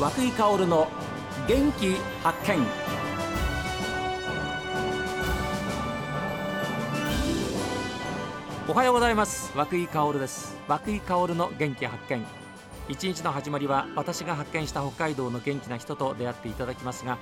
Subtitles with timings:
[0.00, 0.88] 和久井薫の
[1.46, 2.66] 元気発見。
[8.66, 9.52] おはようございます。
[9.54, 10.56] 和久井薫です。
[10.66, 12.24] 和久井薫の元気発見。
[12.88, 17.18] 一日の始まりは私が発見した北海道の元気な人と出会っていただきますが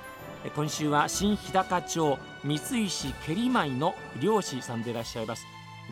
[0.55, 5.45] 今週は新日高町三石蹴り舞の漁師さんでいらっしゃいます。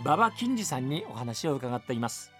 [0.05, 2.36] 馬場金次さんにお話を伺っています。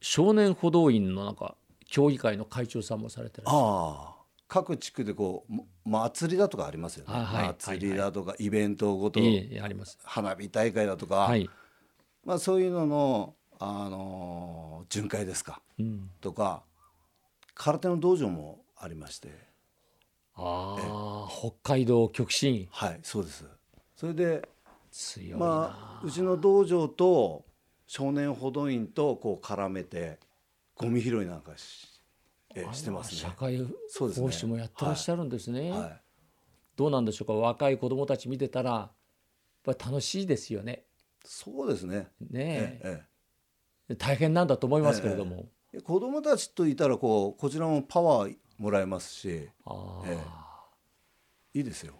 [0.00, 3.64] 少年歩道員のなんか協議会の会長さんもされてらっしゃる。
[3.64, 4.18] ああ。
[4.48, 5.52] 各地区でこう
[5.84, 9.98] ま祭りだとかありますよね、あはい祭りだとか、イベントごと、ええあります。
[10.02, 11.48] 花火大会だとか、はい、
[12.24, 16.62] まあ、そういうのの、あのー巡回ですかうん、とか
[17.54, 19.28] 空手の道場もありまして。
[20.34, 22.68] ああ北海道極真。
[22.70, 23.44] はいそうです。
[23.96, 24.48] それで
[24.90, 27.44] 強いな、まあうちの道場と
[27.88, 30.20] 少年歩道員とこう絡めて
[30.76, 31.88] ゴミ拾いなんかし
[32.54, 33.20] えしてますね。
[33.20, 35.70] 社会奉仕もやってらっしゃるんですね。
[35.70, 36.00] はい、
[36.76, 37.32] どうなんでしょうか。
[37.32, 38.90] 若い子供たち見てたらやっ
[39.64, 40.84] ぱり楽しいですよね。
[41.24, 42.08] そうですね。
[42.30, 43.04] ねえ。
[43.88, 50.08] え大変なんだと思いますけれども、ええ子供たちといたらこうこちらもパワーもらえますしああ、
[51.54, 51.58] え。
[51.58, 51.94] いいですよ。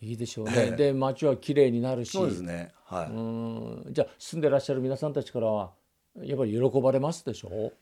[0.00, 2.72] いいでしょうね、ええで街は綺麗になるしそうですね。
[2.84, 3.10] はい。
[3.10, 5.72] うんじゃあ住んでらっしゃる皆さんたちからは
[6.22, 7.72] やっぱり喜ばれますでしょ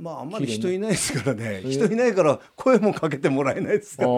[0.00, 1.62] まああんまり人いないですからね。
[1.62, 4.08] 人いないから声もかけてもらえないですから。
[4.08, 4.16] ああ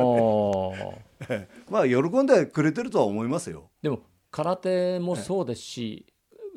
[1.35, 3.71] ええまあ喜んでくれてるとは思いますよ。
[3.83, 6.07] でも空手もそうですし、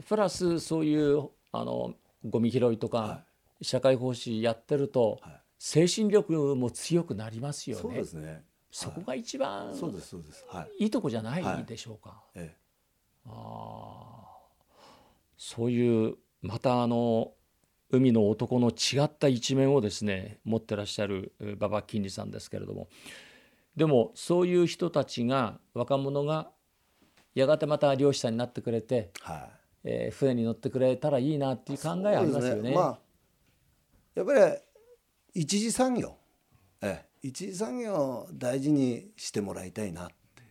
[0.08, 3.26] プラスそういうあのゴミ拾いとか、は
[3.62, 7.82] 社会奉仕やってると、はい精神力も強くなりますよね。
[7.82, 8.44] そうですね。
[8.72, 10.46] そこが一番そうですそうです。
[10.48, 10.84] はい。
[10.84, 12.24] いいとこじゃないでしょうか。
[12.36, 12.56] え
[13.26, 14.30] ああ
[15.38, 17.34] そういうまたあの
[17.90, 22.88] 海の男の違った一面をですね持ってらっしゃるえー馬場金利さんですけれども
[23.76, 26.52] でもそういう人たちが若者が
[27.34, 29.50] やがてまた漁師さんになってくれて、えはい。
[29.86, 32.56] えー船に乗ってくれたらいいなっていう考えありますよね。
[32.56, 33.00] そうでまあ
[34.16, 36.18] やっぱり一次産業、
[36.82, 40.44] ええ、一次産業を大事にしてもらいたいなって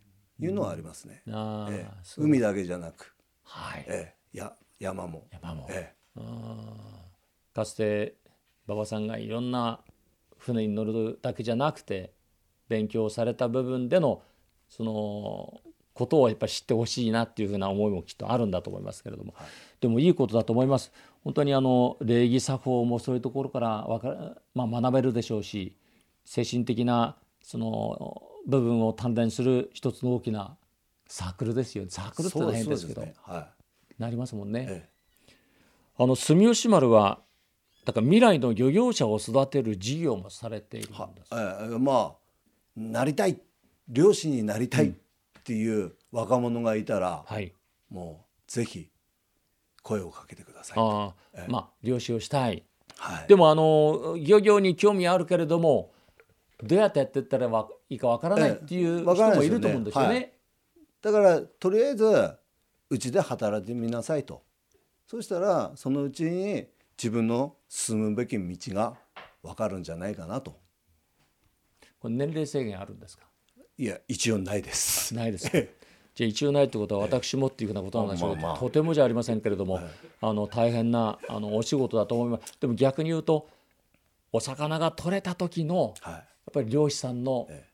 [0.44, 1.22] いうのはありますね。
[1.30, 3.14] ああええ、海だけじゃなく、
[3.44, 6.76] はい、ええ、や山も、山も、えうん
[7.54, 8.14] かつて
[8.66, 9.80] 馬場さんがいろんな
[10.36, 12.12] 船に乗るだけじゃなくて
[12.68, 14.22] 勉強された部分での
[14.68, 15.60] その
[15.94, 19.34] ことをやっぱり知ってほしいなっていうふうな思いもきっとあるんだと思いますけれども、
[19.80, 20.92] でもいいことだと思います。
[21.24, 25.74] 本当にあの礼儀作法もそういうところからわか、まあ、学べるでしょうし
[26.28, 30.58] 精神的なその部分を鍛錬する一つの大きな
[31.06, 33.14] サークルですよサークルって大変ですけどね。
[33.22, 33.48] は
[33.98, 34.60] なりますもんね。
[34.60, 34.66] い。
[34.68, 34.88] え
[35.96, 37.20] あの住吉丸は
[37.86, 41.30] だから未来の漁業者を育てる事業もされているんです。
[41.32, 42.16] ええ、まあ
[42.76, 43.40] なりたい
[43.88, 44.92] 漁師になりたいっ
[45.44, 47.54] ていう若者がいたら、はい。
[47.88, 48.90] もうぜひ
[49.82, 50.76] 声をかけてください。
[50.78, 52.64] ああ、まあ漁師をしたい。
[52.98, 53.28] はい。
[53.28, 55.94] でもあの漁業に興味あるけれども
[56.62, 60.08] どうやってやってったらわいいかわからないっていう人もいると思うんですよね。
[60.08, 60.32] はい。
[61.00, 62.36] だからとりあえず
[62.90, 64.42] うちで働いてみなさいと。
[65.06, 66.66] そしたらそのうちに
[66.96, 68.96] 自分の進むべき道が
[69.42, 70.58] 分かるんじゃないかなと。
[72.00, 73.24] これ年齢制限あるんですか？
[73.76, 75.14] いや一応ないです。
[75.14, 75.48] ないです。
[76.14, 78.58] じゃあ一応ないってことは私もっていうふうなことなんでしょう、まあまあ。
[78.58, 79.80] とてもじゃありませんけれども、
[80.20, 82.58] あの大変なあのお仕事だと思います。
[82.60, 83.48] でも逆に言うと
[84.32, 86.14] お魚が取れた時のはい。
[86.14, 87.64] やっぱり漁師さんのえ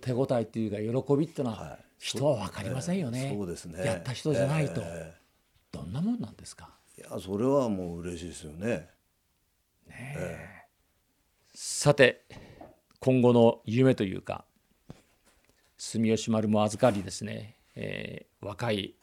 [0.00, 1.84] 手応えっていうか喜びっていうのははい。
[1.98, 3.32] 人は分かりませんよね。
[3.32, 3.84] そうですね。
[3.84, 5.14] やった人じゃないと、え
[5.70, 6.68] どんなもんなんですか？
[6.98, 8.88] えいやそれはもう嬉しいですよね。
[11.54, 12.24] さて
[12.98, 14.44] 今後の夢というか
[15.78, 18.96] 住吉丸も預かりですね、えー若い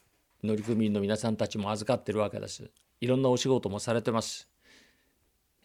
[0.43, 2.69] 乗組員の皆さんたちも預かってるわけです。
[2.99, 4.49] いろんなお仕事もされてます。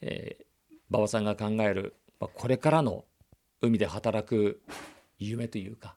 [0.01, 0.45] えー
[0.91, 3.05] 馬場さんが考える、まあ、これからの
[3.61, 4.61] 海で働く
[5.19, 5.97] 夢というか、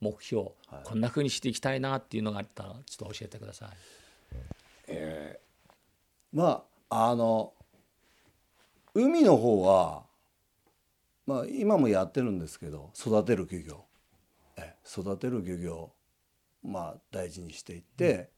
[0.00, 0.50] 目標、
[0.84, 3.70] こんな風にしていきたいなっていうのがあったらちょっと教えてくださ
[4.88, 5.46] い。
[6.32, 7.54] まああの
[8.94, 10.04] 海の方は
[11.26, 13.84] まあ今もやってるんですけど育てる漁業。
[14.58, 15.92] え育てる漁業
[16.62, 18.30] まあ大事にしていって、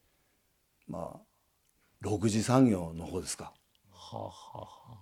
[0.86, 3.52] まあ6次産業の方ですか、
[3.90, 4.98] はあはあはあ。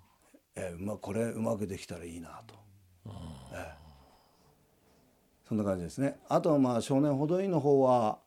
[0.56, 2.54] えまあこれうまくできたらいいなと、
[3.52, 3.74] ええ。
[5.48, 6.18] そんな感じですね。
[6.28, 8.18] あとはまあ少年補導員の方は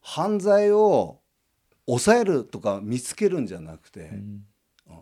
[0.00, 1.20] 犯罪を
[1.86, 4.10] 抑えるとか見つけるんじゃなくて、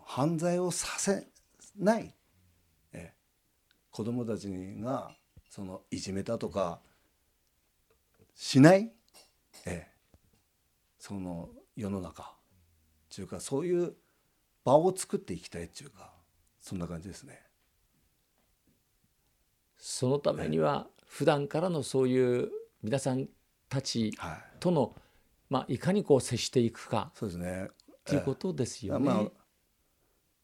[0.05, 1.29] 犯罪をさせ
[1.77, 2.15] ない。
[2.93, 3.15] え
[3.91, 4.49] 子供たち
[4.81, 5.11] が
[5.49, 6.81] そのいじめたとか
[8.35, 8.93] しない。
[9.67, 9.89] え。
[10.99, 12.41] その世の中。
[13.11, 13.95] っていうかそういう
[14.65, 16.13] 場を作っていきたいっていうか
[16.61, 17.43] そんな感じですね。
[19.81, 22.51] そのためには普段からのそういう
[22.83, 23.29] 皆さん
[23.69, 24.13] たち
[24.61, 24.91] との、はい、
[25.49, 27.69] まあ、いかにこう接していくかそうですね。
[28.05, 29.07] ということですよね。
[29.07, 29.25] まあ、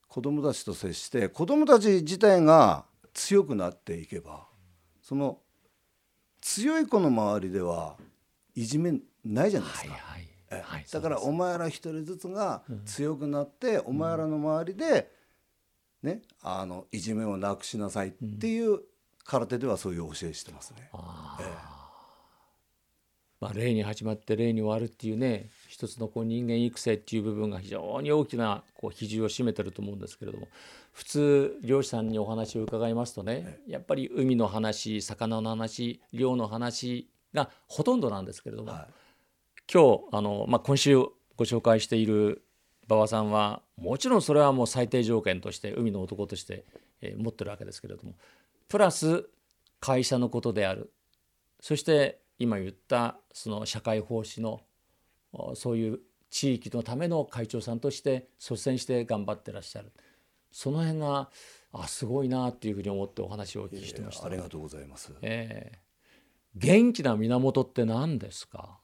[0.08, 4.46] 子どもたちと接して子どもたち自体が強くなっていけば
[5.02, 5.38] その
[6.40, 7.96] 強い子の周りでは
[8.54, 8.92] いじめ
[9.24, 9.92] ないじゃないですか。
[9.92, 10.62] はいはい。
[10.62, 15.10] はい、だからお前ら一人ずつが強くなって、お前らの周りで、
[16.02, 18.80] ね、あのいじめをなくしなさいっていう
[19.26, 20.88] 空手ではそういう教えしてますね。
[21.40, 21.76] ええ、
[23.40, 30.49] まあ、例に始まって例に終わるっていうね一つのこう人間育成っていう部分が非常に大きなこう比重を占めてると思うんですけれども
[30.93, 38.93] 普通漁師さんにお話を伺いますとねやっぱり海の話魚の話漁の話がほとんどなんですけれども、はい、
[39.72, 40.96] 今日あの、まあ、今週
[41.37, 42.43] ご紹介している
[42.88, 46.64] 馬場さんはもちろんそれはもう最低条件として海の男として、
[47.02, 48.14] えー、持ってるわけですけれども
[48.68, 49.28] プラス
[49.80, 50.92] 会社のことである。
[51.60, 54.60] そして今言ったその社会奉仕の
[55.54, 59.92] そういう地域のための会長さんとして率先して頑張ってらっしゃる。
[60.50, 61.30] その辺が
[61.72, 68.78] あすごいなっていうふうに思ってお話をお聞きしてました、ありがとうございます、えー、元気な源って何ですか？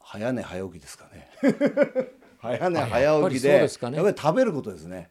[0.00, 1.28] 早寝早起きですかね。
[2.38, 5.10] 早寝早起きでやっぱり食べることですね。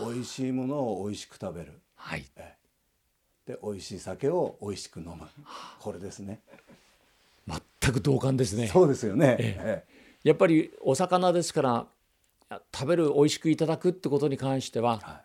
[0.00, 1.80] 美味しいものを美味しく食べる。
[1.94, 2.26] はい、
[3.46, 5.18] で美味しい酒を美味しく飲む。
[5.80, 6.40] これですね。
[7.46, 8.66] 全く同感ですね。
[8.66, 9.84] そうですよね、ええ、
[10.24, 11.86] やっぱりお魚ですから
[12.74, 15.22] 食べる美味しくいただくってことに関しては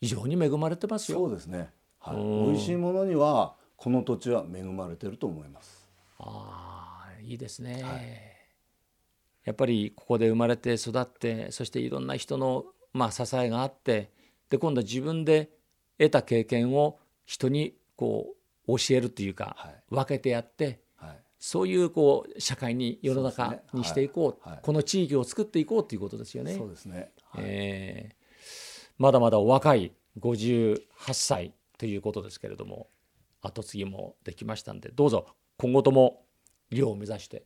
[0.00, 1.70] 非常に恵まれてますよ、そうですね、
[2.00, 5.86] はい、美味しいものにはこの土地は恵まれてると思います。
[6.18, 8.02] ああいいですね、はい、
[9.44, 14.10] やっぱりここで生まれて育ってそしていろんな人のまあ支えがあって
[14.50, 15.48] で今度は自分で
[15.98, 18.34] 得た経験を人にこ
[18.66, 24.52] う教えるというか、はい、分けてやって、はい、そういうこう社会に世の中にしていこう、ね。
[24.54, 26.54] はい、この地域を作っていこうということですよね。
[26.54, 28.14] そうですね、えー、
[28.98, 30.80] まだまだお若い58
[31.12, 32.88] 歳ということですけれども
[33.42, 35.26] 後継ぎもできましたんでどうぞ
[35.58, 36.22] 今後とも
[36.70, 37.44] 寮を目指して、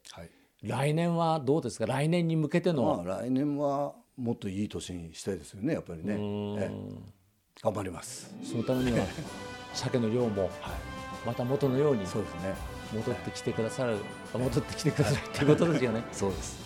[0.62, 1.86] 来年はどうですか？
[1.86, 6.16] 来年に向けての、まあ、来年はもっといい年にしたいですよねやっぱりね。
[7.62, 9.04] 頑張りますそのためには
[9.74, 10.50] 鮭の量も
[11.26, 13.96] また元のようにそうですね戻ってきてくださる、
[14.32, 16.02] 戻ってきてくださいということですよね。
[16.12, 16.58] そうです。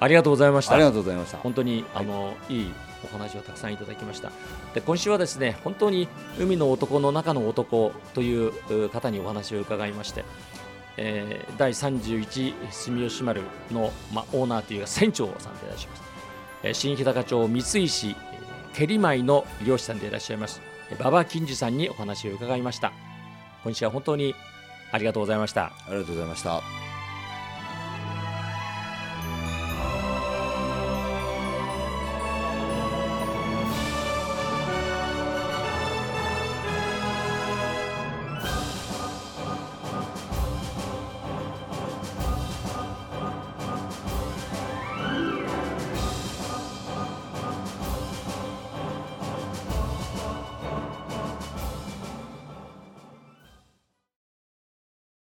[0.00, 0.74] ありがとうございました。
[0.74, 1.38] ありがとうございました。
[1.38, 2.72] 本当に、あのいい
[3.04, 4.30] お話をたくさんいただきました。
[4.74, 10.24] で今週はですね本当に海の男の中の男という方にお話を伺いまして、
[10.96, 13.42] えー、第31住吉丸
[13.72, 16.02] の、まあ、オーナーというか船長さんでいらっしゃいます。
[16.64, 18.16] えー、新日高町三石
[18.74, 20.60] 蹴り舞の漁師さんでいらっしゃいます
[21.00, 22.92] 馬場金次さんにお話を伺いました。
[23.64, 24.34] 今週は本当に
[24.90, 25.66] ありがとうございました。
[25.66, 26.81] ありがとうございました。